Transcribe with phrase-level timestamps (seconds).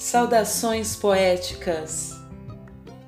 [0.00, 2.18] Saudações poéticas!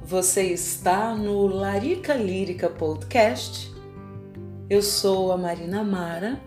[0.04, 3.72] Você está no Larica Lírica Podcast.
[4.68, 6.38] Eu sou a Marina Mara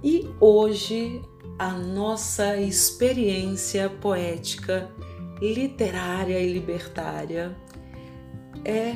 [0.00, 1.20] e hoje
[1.58, 4.88] a nossa experiência poética,
[5.42, 7.52] literária e libertária
[8.64, 8.94] é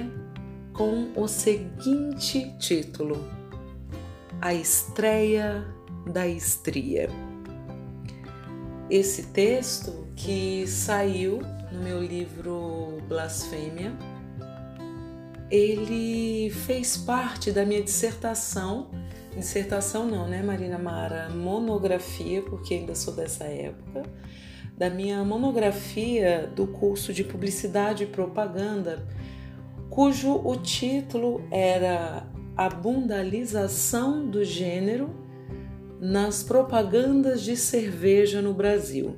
[0.72, 3.28] com o seguinte título:
[4.40, 5.66] A Estreia
[6.06, 7.10] da Estria.
[8.88, 11.40] Esse texto que saiu
[11.72, 13.92] no meu livro Blasfêmia,
[15.50, 18.90] ele fez parte da minha dissertação,
[19.34, 21.30] dissertação não, né, Marina Mara?
[21.30, 24.02] Monografia, porque ainda sou dessa época,
[24.76, 29.06] da minha monografia do curso de Publicidade e Propaganda,
[29.88, 35.10] cujo o título era A Bundalização do Gênero
[35.98, 39.16] nas propagandas de cerveja no Brasil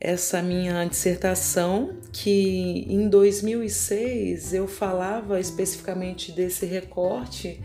[0.00, 7.60] essa minha dissertação, que em 2006 eu falava especificamente desse recorte,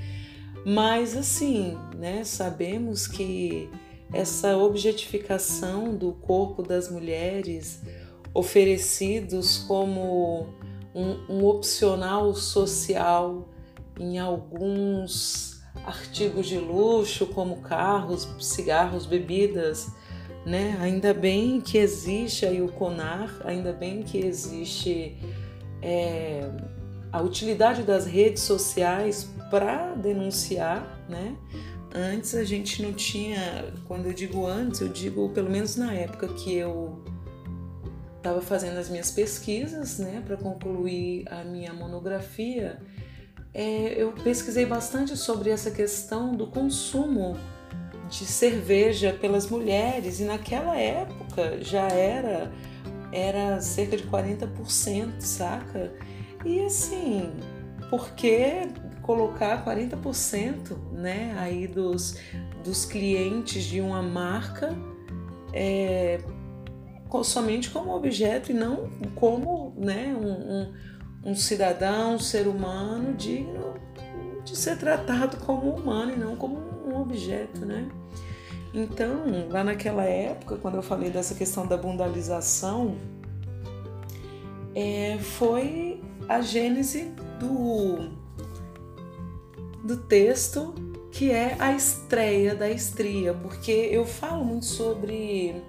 [0.65, 3.69] mas assim, né, sabemos que
[4.11, 7.81] essa objetificação do corpo das mulheres
[8.33, 10.47] oferecidos como
[10.93, 13.49] um, um opcional social
[13.99, 19.91] em alguns artigos de luxo, como carros, cigarros, bebidas,
[20.45, 20.77] né?
[20.81, 25.17] Ainda bem que existe aí o CONAR, ainda bem que existe
[25.81, 26.49] é,
[27.11, 31.35] a utilidade das redes sociais para denunciar, né?
[31.95, 36.27] Antes a gente não tinha, quando eu digo antes, eu digo pelo menos na época
[36.29, 37.03] que eu
[38.17, 42.79] estava fazendo as minhas pesquisas, né, para concluir a minha monografia,
[43.53, 47.37] é, eu pesquisei bastante sobre essa questão do consumo
[48.19, 52.51] de cerveja pelas mulheres e naquela época já era
[53.11, 55.93] era cerca de 40%, saca?
[56.43, 57.31] E assim,
[57.89, 58.67] por que
[59.03, 62.17] colocar 40%, né, aí dos,
[62.63, 64.75] dos clientes de uma marca
[65.53, 66.19] é,
[67.23, 73.75] somente como objeto e não como, né, um, um, um cidadão, um ser humano digno
[74.43, 76.57] de ser tratado como humano e não como
[76.87, 77.87] um objeto, né?
[78.73, 82.97] Então, lá naquela época, quando eu falei dessa questão da bundalização,
[84.73, 88.09] é, foi a gênese do,
[89.83, 90.73] do texto
[91.11, 95.61] que é a estreia da estria, porque eu falo muito sobre.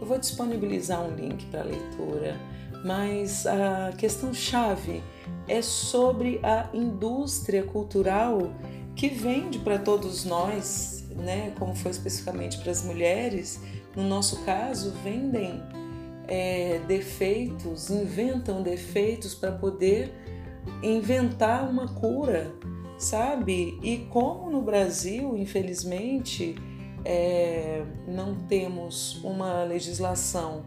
[0.00, 2.36] Eu vou disponibilizar um link para leitura,
[2.84, 5.02] mas a questão chave
[5.46, 8.52] é sobre a indústria cultural
[8.96, 13.60] que vende para todos nós, né, como foi especificamente para as mulheres,
[13.94, 15.62] no nosso caso, vendem
[16.26, 20.12] é, defeitos, inventam defeitos para poder
[20.82, 22.52] inventar uma cura,
[22.98, 23.78] sabe?
[23.82, 26.54] E como no Brasil, infelizmente,
[27.04, 30.64] é, não temos uma legislação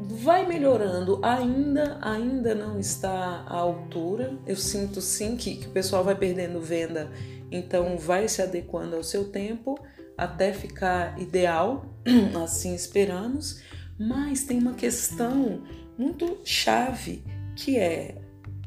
[0.00, 4.38] vai melhorando, ainda ainda não está à altura.
[4.46, 7.10] Eu sinto sim que, que o pessoal vai perdendo venda,
[7.50, 9.78] então vai se adequando ao seu tempo
[10.16, 11.86] até ficar ideal,
[12.42, 13.62] assim esperamos.
[13.98, 15.62] Mas tem uma questão
[15.96, 17.24] muito chave
[17.56, 18.16] que é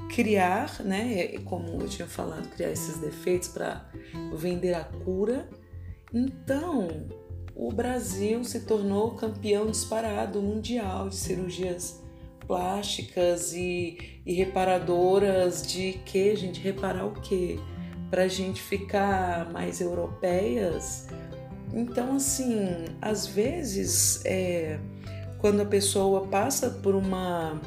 [0.10, 3.90] criar, né, como eu tinha falado, criar esses defeitos para
[4.36, 5.48] vender a cura.
[6.14, 7.08] Então,
[7.56, 12.02] o Brasil se tornou campeão disparado mundial de cirurgias
[12.46, 16.60] plásticas e, e reparadoras de que, gente?
[16.60, 17.58] Reparar o quê?
[18.12, 21.08] Para a gente ficar mais europeias.
[21.74, 24.78] Então, assim, às vezes, é,
[25.40, 27.60] quando a pessoa passa por uma,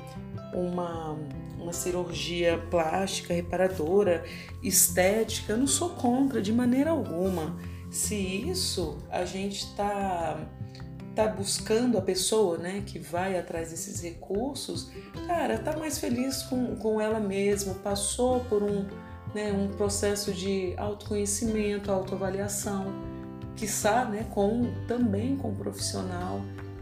[0.52, 1.18] uma,
[1.58, 4.22] uma cirurgia plástica, reparadora,
[4.62, 7.56] estética, eu não sou contra de maneira alguma
[7.94, 10.36] se isso a gente está
[11.14, 14.90] tá buscando a pessoa, né, que vai atrás desses recursos,
[15.28, 18.84] cara, tá mais feliz com, com ela mesma, passou por um,
[19.34, 22.86] né, um processo de autoconhecimento, autoavaliação,
[23.56, 26.40] quiçá, né, com, também com um profissional,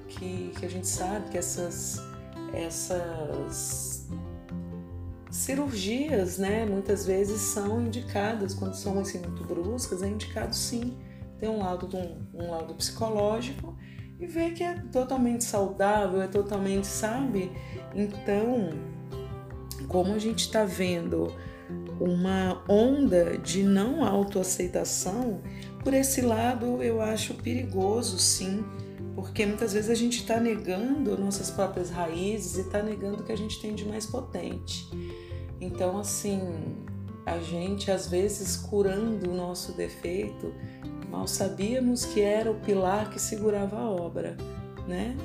[0.09, 2.01] que, que a gente sabe que essas,
[2.53, 4.07] essas
[5.31, 10.97] cirurgias, né, muitas vezes são indicadas quando são assim muito bruscas, é indicado sim
[11.41, 13.75] ter um lado um, um lado psicológico
[14.21, 17.51] e ver que é totalmente saudável, é totalmente, sabe?
[17.93, 18.71] Então,
[19.89, 21.35] como a gente está vendo
[22.01, 25.41] uma onda de não autoaceitação,
[25.83, 28.65] por esse lado eu acho perigoso sim
[29.15, 33.33] porque muitas vezes a gente está negando nossas próprias raízes e está negando o que
[33.33, 34.89] a gente tem de mais potente.
[35.61, 36.41] Então, assim,
[37.27, 40.53] a gente às vezes curando o nosso defeito,
[41.11, 44.37] mal sabíamos que era o pilar que segurava a obra,
[44.89, 45.17] né?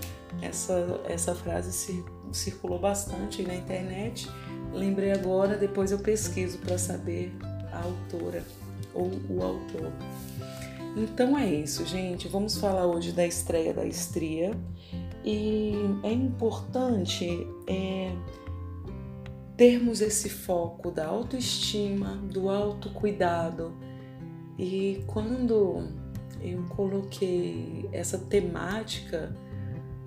[0.41, 1.95] Essa, essa frase
[2.31, 4.29] circulou bastante na internet.
[4.73, 7.33] Lembrei agora, depois eu pesquiso para saber
[7.71, 8.43] a autora
[8.93, 9.91] ou o autor.
[10.95, 12.27] Então é isso, gente.
[12.27, 14.51] Vamos falar hoje da estreia da estria.
[15.23, 15.73] E
[16.03, 18.11] é importante é,
[19.55, 23.73] termos esse foco da autoestima, do autocuidado.
[24.57, 25.87] E quando
[26.41, 29.35] eu coloquei essa temática,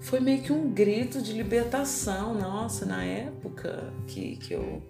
[0.00, 2.34] foi meio que um grito de libertação.
[2.34, 4.82] Nossa, na época que, que, eu,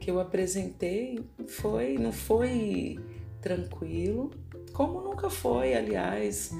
[0.00, 2.98] que eu apresentei, foi, não foi
[3.40, 4.30] tranquilo,
[4.72, 6.52] como nunca foi, aliás.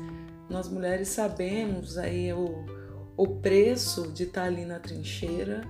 [0.50, 2.66] Nós mulheres sabemos aí o,
[3.16, 5.62] o preço de estar ali na trincheira,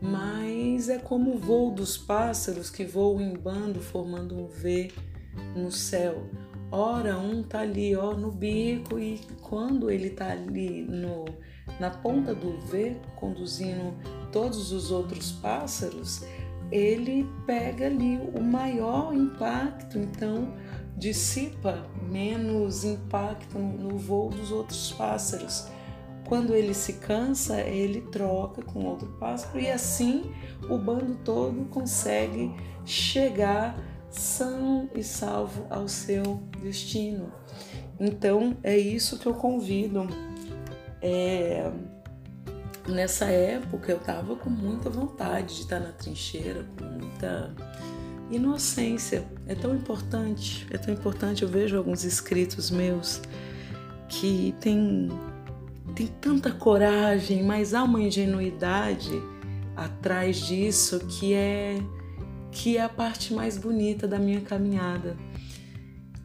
[0.00, 4.90] mas é como o voo dos pássaros que voam em bando formando um V
[5.54, 6.26] no céu.
[6.70, 11.26] Ora, um tá ali ó, no bico e quando ele tá ali no,
[11.78, 13.94] na ponta do V, conduzindo
[14.30, 16.24] todos os outros pássaros,
[16.70, 20.54] ele pega ali o maior impacto, então
[20.96, 25.66] dissipa menos impacto no voo dos outros pássaros.
[26.26, 30.32] Quando ele se cansa, ele troca com outro pássaro e assim
[30.70, 32.54] o bando todo consegue
[32.84, 33.76] chegar
[34.08, 37.32] são e salvo ao seu destino.
[37.98, 40.06] Então é isso que eu convido.
[41.02, 41.70] É,
[42.86, 47.54] nessa época eu estava com muita vontade de estar na trincheira, com muita
[48.30, 49.24] inocência.
[49.46, 51.42] É tão importante, é tão importante.
[51.42, 53.20] Eu vejo alguns escritos meus
[54.08, 55.08] que tem,
[55.94, 59.10] tem tanta coragem, mas há uma ingenuidade
[59.76, 61.78] atrás disso que é
[62.50, 65.16] que é a parte mais bonita da minha caminhada.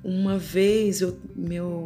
[0.03, 1.85] Uma vez eu, meu,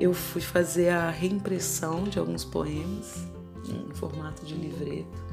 [0.00, 3.28] eu fui fazer a reimpressão de alguns poemas
[3.68, 5.30] em formato de livreto.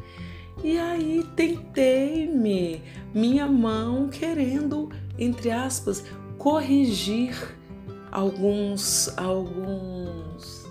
[0.64, 2.84] E aí tentei-me,
[3.14, 6.04] minha mão querendo, entre aspas,
[6.38, 7.56] corrigir
[8.12, 10.66] alguns alguns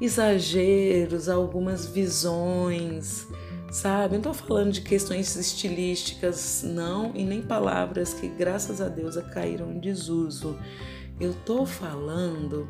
[0.00, 3.26] exageros, algumas visões,
[3.70, 4.14] sabe?
[4.14, 9.72] Não tô falando de questões estilísticas, não, e nem palavras que, graças a Deus, caíram
[9.72, 10.56] em desuso.
[11.18, 12.68] Eu tô falando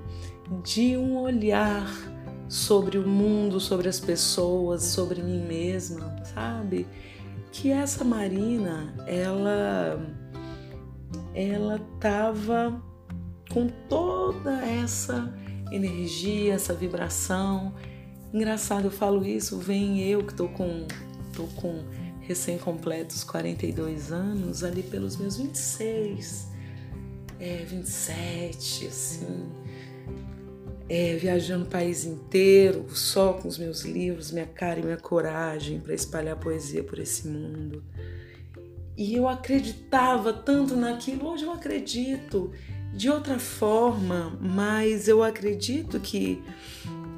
[0.62, 1.86] de um olhar
[2.48, 6.86] sobre o mundo, sobre as pessoas, sobre mim mesma, sabe?
[7.52, 10.00] Que essa Marina, ela
[11.34, 12.82] ela tava
[13.50, 15.32] com toda essa
[15.70, 17.74] energia, essa vibração.
[18.32, 20.86] Engraçado, eu falo isso, vem eu que tô com
[21.34, 21.82] tô com
[22.20, 26.48] recém-completos 42 anos, ali pelos meus 26,
[27.40, 29.46] é, 27, assim,
[30.88, 35.80] é, viajando o país inteiro, só com os meus livros, minha cara e minha coragem
[35.80, 37.84] para espalhar poesia por esse mundo.
[38.96, 42.50] E eu acreditava tanto naquilo, hoje eu acredito
[42.92, 46.42] de outra forma, mas eu acredito que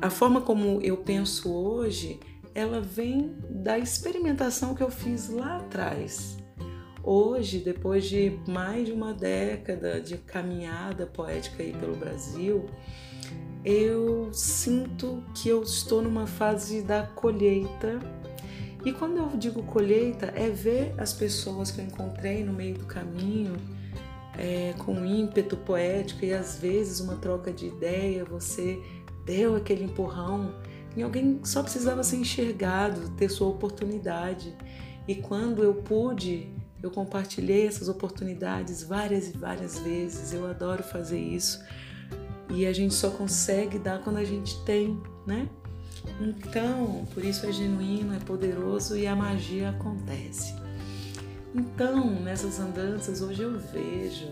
[0.03, 2.19] a forma como eu penso hoje,
[2.55, 6.37] ela vem da experimentação que eu fiz lá atrás.
[7.03, 12.67] Hoje, depois de mais de uma década de caminhada poética aí pelo Brasil,
[13.65, 17.99] eu sinto que eu estou numa fase da colheita.
[18.85, 22.87] E quando eu digo colheita, é ver as pessoas que eu encontrei no meio do
[22.87, 23.57] caminho
[24.39, 28.81] é, com ímpeto poético e às vezes uma troca de ideia, você
[29.27, 30.55] deu aquele empurrão
[30.97, 34.57] e alguém só precisava ser enxergado, ter sua oportunidade.
[35.07, 36.49] E quando eu pude,
[36.83, 40.33] eu compartilhei essas oportunidades várias e várias vezes.
[40.33, 41.63] Eu adoro fazer isso
[42.51, 45.49] e a gente só consegue dar quando a gente tem, né?
[46.21, 50.55] Então, por isso é genuíno, é poderoso e a magia acontece.
[51.55, 54.29] Então, nessas andanças, hoje eu vejo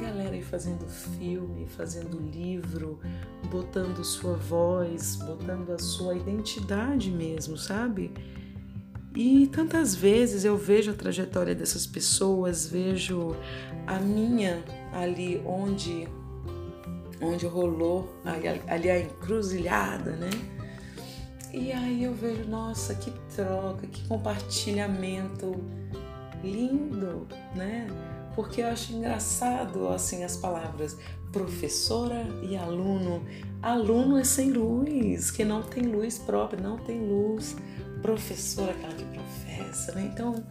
[0.00, 2.98] galera aí fazendo filme, fazendo livro,
[3.50, 8.12] botando sua voz, botando a sua identidade mesmo, sabe?
[9.14, 13.36] E tantas vezes eu vejo a trajetória dessas pessoas, vejo
[13.86, 16.08] a minha ali onde
[17.24, 18.14] onde rolou
[18.66, 20.30] ali a encruzilhada, né?
[21.52, 25.54] E aí eu vejo, nossa, que troca, que compartilhamento
[26.42, 27.86] lindo, né?
[28.34, 30.96] porque eu acho engraçado assim as palavras
[31.32, 33.24] professora e aluno.
[33.62, 37.56] Aluno é sem luz, que não tem luz própria, não tem luz.
[38.02, 40.10] Professora, aquela que professa, né?
[40.12, 40.44] Então,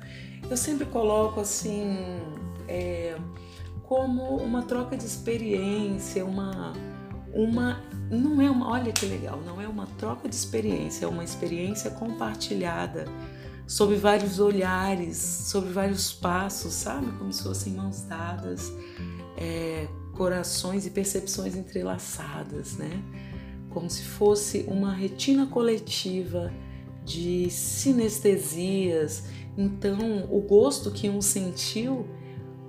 [0.49, 1.95] eu sempre coloco assim
[2.67, 3.15] é,
[3.93, 6.73] como uma troca de experiência, uma,
[7.31, 11.23] uma não é uma, olha que legal, não é uma troca de experiência, é uma
[11.23, 13.05] experiência compartilhada
[13.67, 17.05] sobre vários olhares, sobre vários passos, sabe?
[17.19, 18.73] Como se fossem mãos dadas,
[19.37, 22.99] é, corações e percepções entrelaçadas, né?
[23.69, 26.51] Como se fosse uma retina coletiva
[27.05, 29.25] de sinestesias.
[29.55, 32.07] Então, o gosto que um sentiu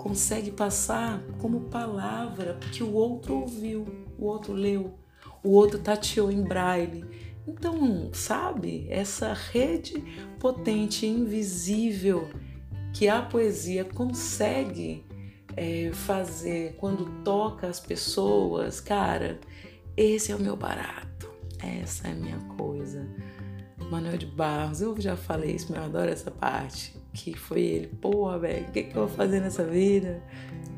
[0.05, 3.87] consegue passar como palavra, porque o outro ouviu,
[4.19, 4.99] o outro leu,
[5.43, 7.07] o outro tateou em braille.
[7.49, 10.05] Então, sabe, essa rede
[10.39, 12.29] potente, invisível
[12.93, 15.07] que a poesia consegue
[15.57, 19.41] é, fazer quando toca as pessoas, cara,
[19.97, 23.09] esse é o meu barato, essa é a minha coisa.
[23.91, 27.04] Manuel de Barros, eu já falei isso, mas eu adoro essa parte.
[27.15, 30.23] Que foi ele, porra, velho, o que, que eu vou fazer nessa vida?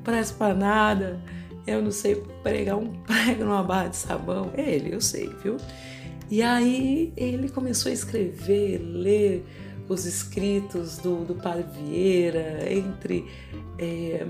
[0.05, 1.21] Parece pra nada.
[1.67, 4.53] Eu não sei pregar um prego numa barra de sabão.
[4.55, 5.57] É ele, eu sei, viu?
[6.31, 9.45] E aí ele começou a escrever, ler
[9.89, 13.25] os escritos do, do Padre Vieira, entre
[13.79, 14.27] é,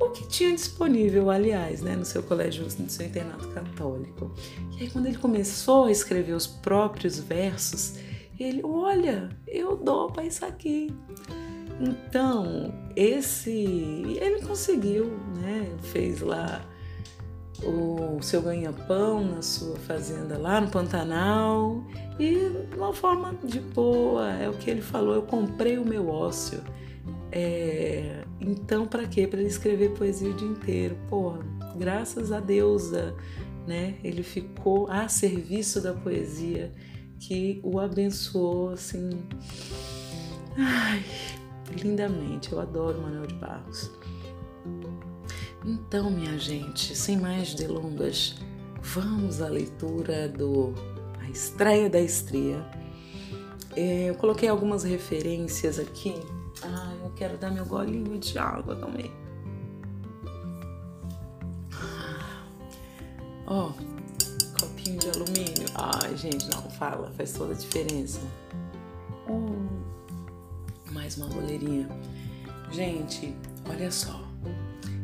[0.00, 4.32] o que tinha disponível, aliás, né, no seu colégio, no seu internato católico.
[4.76, 7.94] E aí, quando ele começou a escrever os próprios versos,
[8.44, 10.94] ele, olha, eu dou para isso aqui.
[11.80, 13.50] Então, esse,
[14.20, 15.06] ele conseguiu,
[15.40, 16.60] né, fez lá
[17.62, 21.84] o seu ganha-pão na sua fazenda lá no Pantanal
[22.18, 22.36] e
[22.76, 26.62] uma forma de boa, é o que ele falou, eu comprei o meu ócio.
[27.30, 29.26] É, então, para quê?
[29.26, 30.96] Para ele escrever poesia o dia inteiro.
[31.08, 31.40] Porra,
[31.76, 33.14] graças a deusa,
[33.66, 33.96] né?
[34.02, 36.72] Ele ficou a serviço da poesia
[37.18, 39.10] que o abençoou assim.
[40.56, 41.04] Ai,
[41.82, 42.52] lindamente.
[42.52, 43.90] Eu adoro Manuel de Barros.
[45.64, 48.36] Então, minha gente, sem mais delongas,
[48.80, 50.72] vamos à leitura do
[51.20, 52.64] A Estreia da Estria.
[53.76, 56.14] É, eu coloquei algumas referências aqui
[56.62, 59.12] ah, eu quero dar meu golinho de água também.
[63.46, 63.97] Ó, oh,
[65.10, 65.66] de alumínio.
[65.74, 68.20] Ai, gente, não fala, faz toda a diferença.
[69.28, 69.66] Hum,
[70.92, 71.88] mais uma goleirinha.
[72.70, 73.34] Gente,
[73.68, 74.22] olha só.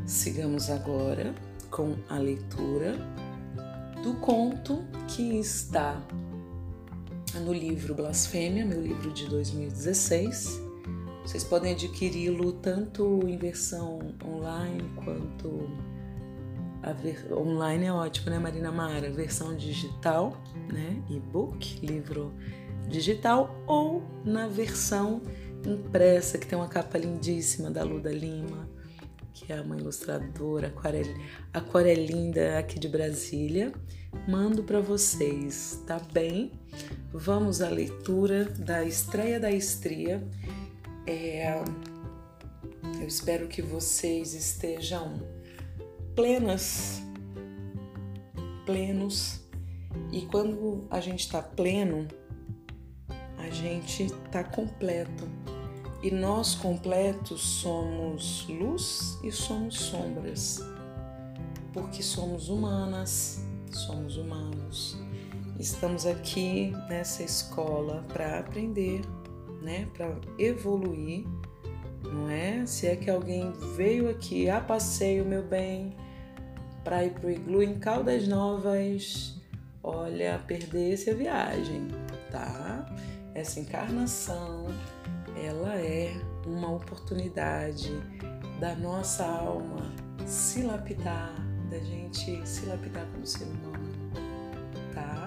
[0.07, 1.35] Sigamos agora
[1.71, 2.95] com a leitura
[4.03, 6.01] do conto que está
[7.43, 10.63] no livro Blasfêmia, meu livro de 2016
[11.25, 15.71] vocês podem adquiri-lo tanto em versão online quanto
[16.93, 17.33] ver...
[17.33, 19.11] online é ótimo, né, Marina Mara?
[19.11, 20.37] Versão digital,
[20.73, 22.33] né, e-book, livro
[22.89, 25.23] digital ou na versão
[25.67, 28.69] impressa que tem uma capa lindíssima da Luda Lima,
[29.33, 31.07] que é uma ilustradora aquarel...
[31.53, 33.73] aquarelinda aqui de Brasília.
[34.29, 36.53] Mando para vocês, tá bem?
[37.13, 40.23] Vamos à leitura da estreia da estria
[41.07, 41.63] é,
[43.01, 45.21] eu espero que vocês estejam
[46.15, 47.03] plenas,
[48.65, 49.41] plenos.
[50.13, 52.09] E quando a gente está pleno,
[53.39, 55.29] a gente está completo.
[56.03, 60.61] E nós completos somos luz e somos sombras,
[61.73, 64.99] porque somos humanas, somos humanos.
[65.59, 69.01] Estamos aqui nessa escola para aprender
[69.65, 71.25] né, para evoluir,
[72.03, 72.65] não é?
[72.67, 75.97] Se é que alguém veio aqui a passeio, meu bem,
[76.85, 79.35] para ir pro iglu em Caldas Novas,
[79.83, 81.89] olha, perder-se a viagem,
[82.31, 82.87] tá?
[83.35, 84.67] Essa encarnação,
[85.43, 86.15] ela é
[86.47, 87.91] uma oportunidade
[88.61, 89.93] da nossa alma
[90.27, 91.35] se lapidar,
[91.71, 93.95] da gente se lapidar como ser humano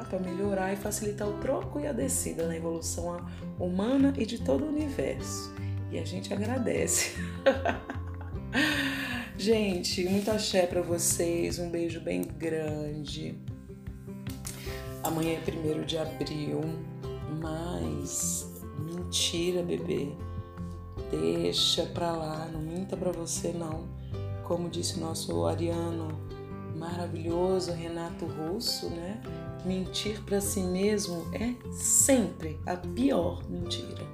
[0.07, 3.17] para melhorar e facilitar o troco e a descida na evolução
[3.59, 5.53] humana e de todo o universo.
[5.91, 7.15] E a gente agradece.
[9.47, 13.33] gente, muito axé para vocês, um beijo bem grande.
[15.01, 16.59] Amanhã é primeiro de abril,
[17.39, 18.45] mas
[18.77, 20.09] mentira, bebê.
[21.09, 23.87] Deixa pra lá, não minta pra você não.
[24.43, 26.09] Como disse o nosso ariano
[26.75, 29.21] maravilhoso Renato Russo, né?
[29.63, 34.05] Mentir para si mesmo é sempre a pior mentira.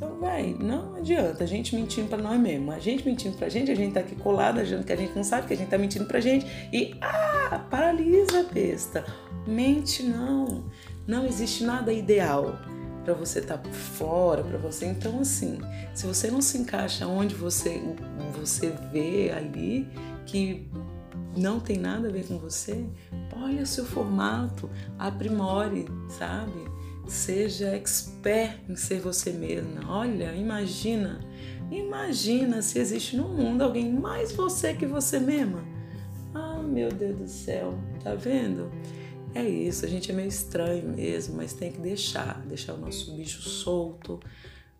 [0.00, 2.74] Então, vai, não adianta a gente mentindo para nós mesmos.
[2.74, 5.22] A gente mentindo pra gente, a gente tá aqui colado, achando que a gente não
[5.22, 6.46] sabe, que a gente tá mentindo pra gente.
[6.72, 9.04] E, ah, paralisa besta.
[9.46, 10.64] Mente não.
[11.06, 12.58] Não existe nada ideal
[13.04, 14.86] para você estar tá fora, para você.
[14.86, 15.58] Então, assim,
[15.92, 17.82] se você não se encaixa onde você,
[18.32, 19.86] você vê ali
[20.24, 20.66] que
[21.36, 22.86] não tem nada a ver com você,
[23.36, 26.70] olha o seu formato, aprimore, sabe?
[27.10, 29.80] Seja expert em ser você mesma.
[29.88, 31.18] Olha, imagina,
[31.68, 35.64] imagina se existe no mundo alguém mais você que você mesma.
[36.32, 38.70] Ah, meu Deus do céu, tá vendo?
[39.34, 43.12] É isso, a gente é meio estranho mesmo, mas tem que deixar, deixar o nosso
[43.16, 44.20] bicho solto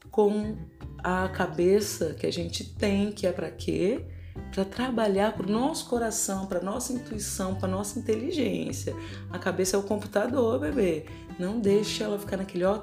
[0.09, 0.57] com
[0.99, 4.05] a cabeça que a gente tem, que é para quê?
[4.51, 8.95] Para trabalhar para o nosso coração, para nossa intuição, para nossa inteligência.
[9.31, 11.07] A cabeça é o computador, bebê.
[11.39, 12.79] Não deixe ela ficar naquele ó,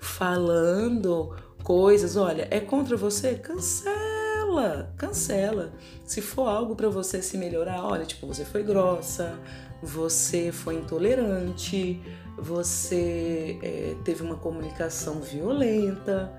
[0.00, 2.16] falando coisas.
[2.16, 3.34] Olha, é contra você?
[3.34, 5.72] Cancela, cancela.
[6.04, 9.38] Se for algo para você se melhorar, olha, tipo, você foi grossa,
[9.82, 12.00] você foi intolerante,
[12.36, 16.32] você é, teve uma comunicação violenta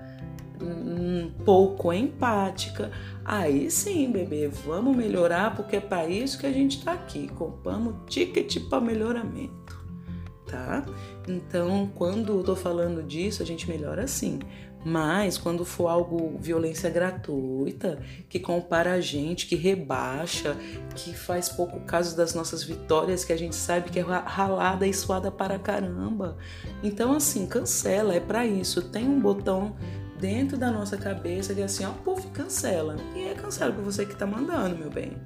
[0.60, 2.90] um pouco empática,
[3.24, 7.28] aí sim, bebê, vamos melhorar porque é para isso que a gente está aqui.
[7.28, 9.78] Compramos ticket para melhoramento,
[10.46, 10.84] tá?
[11.28, 14.40] Então, quando eu tô falando disso, a gente melhora sim.
[14.84, 20.56] Mas quando for algo violência gratuita, que compara a gente, que rebaixa,
[20.94, 24.94] que faz pouco caso das nossas vitórias, que a gente sabe que é ralada e
[24.94, 26.38] suada para caramba.
[26.82, 28.80] Então assim, cancela, é para isso.
[28.80, 29.76] Tem um botão
[30.20, 32.96] dentro da nossa cabeça que é assim, ó, puf, cancela.
[33.14, 35.16] E é cancela por você que tá mandando, meu bem.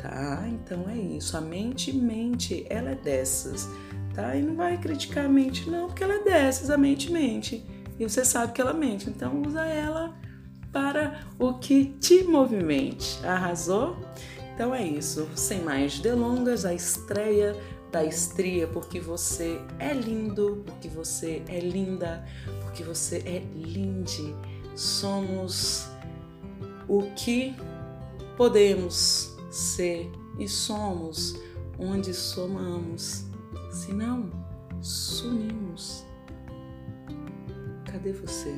[0.00, 0.44] Tá?
[0.46, 1.36] Então é isso.
[1.36, 3.68] A mente mente, ela é dessas,
[4.14, 4.36] tá?
[4.36, 7.64] E não vai criticar a mente não, porque ela é dessas, a mente mente.
[7.98, 10.14] E você sabe que ela mente, então usa ela
[10.72, 13.24] para o que te movimente.
[13.24, 13.96] Arrasou?
[14.54, 15.28] Então é isso.
[15.34, 17.56] Sem mais delongas, a estreia
[17.94, 22.24] da estria, porque você é lindo, porque você é linda,
[22.74, 24.34] porque você é linde.
[24.74, 25.86] Somos
[26.88, 27.54] o que
[28.36, 30.10] podemos ser
[30.40, 31.36] e somos
[31.78, 33.26] onde somamos.
[33.70, 34.28] Se não,
[34.82, 36.04] sumimos.
[37.84, 38.52] Cadê você?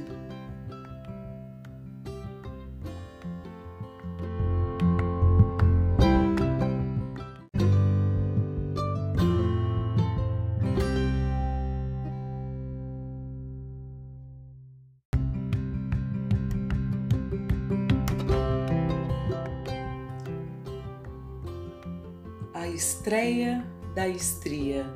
[22.64, 23.64] Estreia
[23.94, 24.86] da Estria,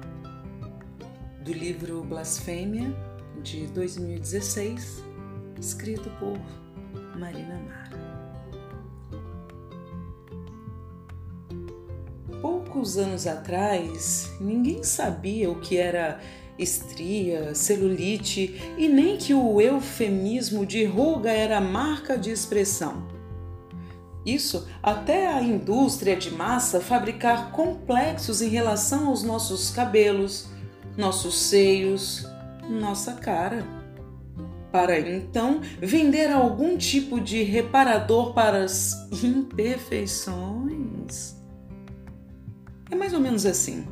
[1.42, 2.94] do livro Blasfêmia,
[3.42, 5.03] de 2016,
[5.61, 6.38] escrito por
[7.18, 7.90] Marina Mara.
[12.40, 16.20] Poucos anos atrás, ninguém sabia o que era
[16.59, 23.19] estria, celulite e nem que o eufemismo de ruga era marca de expressão.
[24.24, 30.48] Isso até a indústria de massa fabricar complexos em relação aos nossos cabelos,
[30.96, 32.26] nossos seios,
[32.68, 33.64] nossa cara.
[34.70, 41.35] Para então vender algum tipo de reparador para as imperfeições.
[42.90, 43.87] É mais ou menos assim.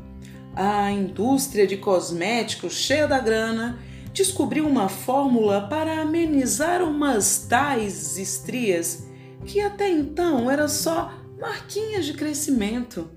[0.54, 3.78] A indústria de cosméticos cheia da grana
[4.12, 9.07] descobriu uma fórmula para amenizar umas tais estrias
[9.44, 13.11] que até então era só marquinhas de crescimento.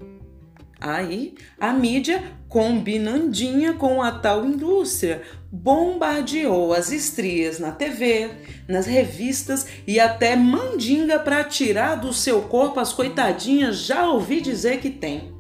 [0.79, 8.31] Aí a mídia, combinandinha com a tal indústria, bombardeou as estrias na TV,
[8.67, 14.79] nas revistas e até mandinga para tirar do seu corpo as coitadinhas já ouvi dizer
[14.79, 15.31] que tem.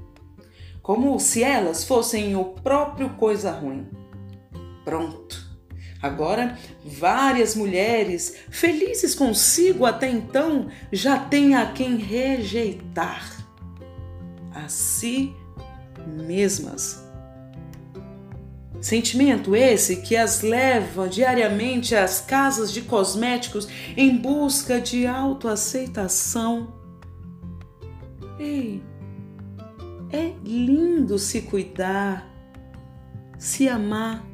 [0.81, 3.87] Como se elas fossem o próprio coisa ruim.
[4.83, 5.40] Pronto.
[6.01, 13.45] Agora, várias mulheres, felizes consigo até então, já têm a quem rejeitar
[14.53, 15.33] a si
[16.07, 17.05] mesmas.
[18.81, 26.73] Sentimento esse que as leva diariamente às casas de cosméticos em busca de autoaceitação.
[28.39, 28.81] Ei,
[30.11, 32.27] é lindo se cuidar,
[33.37, 34.30] se amar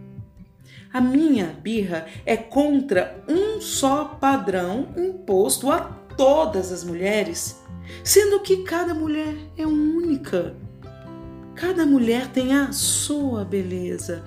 [0.92, 7.62] a minha birra é contra um só padrão imposto a todas as mulheres,
[8.04, 10.56] sendo que cada mulher é única.
[11.56, 14.24] Cada mulher tem a sua beleza,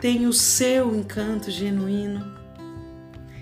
[0.00, 2.38] tem o seu encanto genuíno.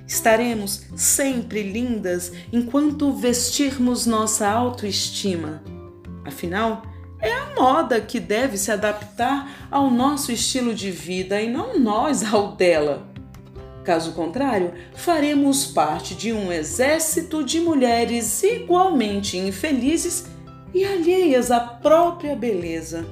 [0.07, 5.63] Estaremos sempre lindas enquanto vestirmos nossa autoestima.
[6.25, 6.83] Afinal,
[7.21, 12.23] é a moda que deve se adaptar ao nosso estilo de vida e não nós
[12.23, 13.07] ao dela.
[13.85, 20.27] Caso contrário, faremos parte de um exército de mulheres igualmente infelizes
[20.75, 23.07] e alheias à própria beleza.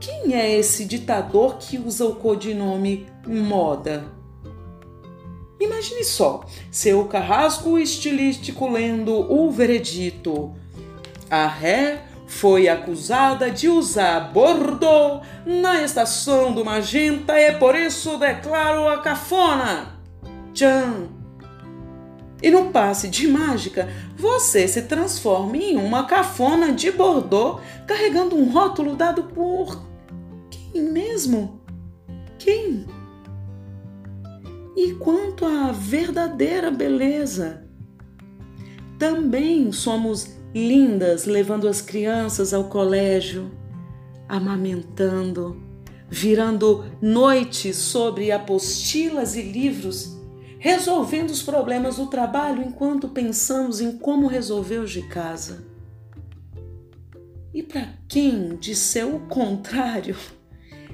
[0.00, 4.04] Quem é esse ditador que usa o codinome moda?
[5.60, 10.54] Imagine só, seu carrasco estilístico lendo o veredito.
[11.30, 18.88] A ré foi acusada de usar Bordeaux na estação do Magenta e por isso declaro
[18.88, 19.96] a cafona.
[20.52, 21.08] Tchan!
[22.42, 28.50] E no passe de mágica, você se transforma em uma cafona de Bordeaux carregando um
[28.50, 29.82] rótulo dado por.
[30.50, 31.60] Quem mesmo?
[32.38, 32.86] Quem?
[34.76, 37.66] E quanto à verdadeira beleza?
[38.98, 43.50] Também somos lindas levando as crianças ao colégio,
[44.26, 45.62] amamentando,
[46.08, 50.16] virando noites sobre apostilas e livros,
[50.58, 55.66] resolvendo os problemas do trabalho enquanto pensamos em como resolver os de casa.
[57.52, 60.16] E para quem disser o contrário,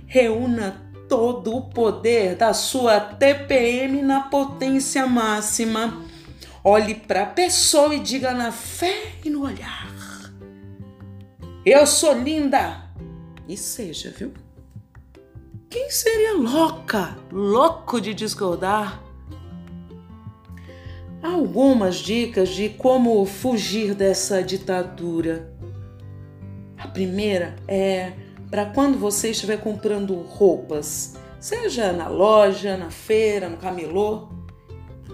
[0.06, 6.01] reúna todo o poder da sua TPM na potência máxima.
[6.64, 9.90] Olhe para a pessoa e diga na fé e no olhar:
[11.66, 12.88] Eu sou linda!
[13.48, 14.32] E seja, viu?
[15.68, 19.02] Quem seria louca, louco de discordar?
[21.20, 25.52] Algumas dicas de como fugir dessa ditadura.
[26.78, 28.12] A primeira é
[28.48, 34.28] para quando você estiver comprando roupas, seja na loja, na feira, no camelô,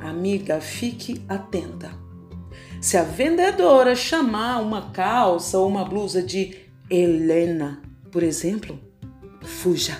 [0.00, 1.90] amiga, fique atenta.
[2.80, 6.56] Se a vendedora chamar uma calça ou uma blusa de
[6.90, 8.78] Helena, por exemplo,
[9.42, 9.98] fuja.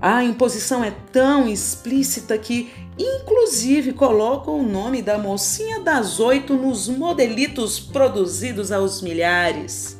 [0.00, 6.88] A imposição é tão explícita que, inclusive, coloca o nome da mocinha das oito nos
[6.88, 9.98] modelitos produzidos aos milhares.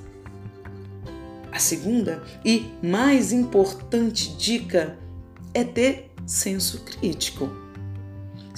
[1.50, 4.96] A segunda e mais importante dica
[5.52, 7.67] é ter senso crítico.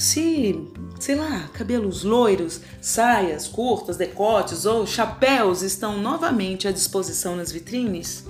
[0.01, 7.53] Se, sei lá, cabelos loiros, saias curtas, decotes ou chapéus estão novamente à disposição nas
[7.53, 8.25] vitrines,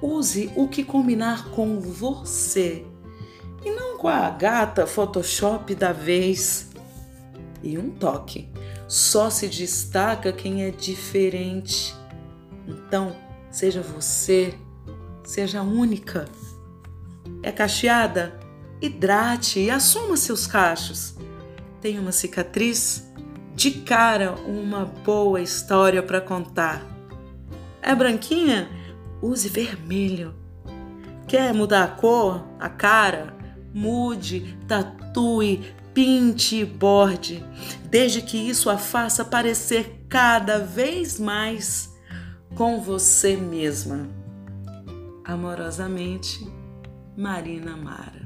[0.00, 2.84] use o que combinar com você
[3.64, 6.70] e não com a gata Photoshop da vez.
[7.62, 8.48] E um toque:
[8.88, 11.94] só se destaca quem é diferente.
[12.66, 13.14] Então,
[13.52, 14.54] Seja você,
[15.22, 16.24] seja única.
[17.42, 18.40] É cacheada?
[18.82, 21.14] Hidrate e assuma seus cachos.
[21.80, 23.08] Tem uma cicatriz?
[23.54, 26.84] De cara, uma boa história para contar.
[27.80, 28.68] É branquinha?
[29.22, 30.34] Use vermelho.
[31.28, 33.36] Quer mudar a cor, a cara?
[33.72, 35.62] Mude, tatue,
[35.94, 37.44] pinte e borde,
[37.88, 41.88] desde que isso a faça parecer cada vez mais
[42.56, 44.08] com você mesma.
[45.24, 46.44] Amorosamente,
[47.16, 48.21] Marina Mara.